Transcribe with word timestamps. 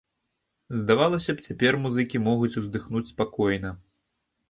Здавалася 0.79 1.31
б, 1.35 1.45
цяпер 1.51 1.79
музыкі 1.85 2.25
могуць 2.31 2.53
уздыхнуць 2.65 3.07
спакойна. 3.15 3.69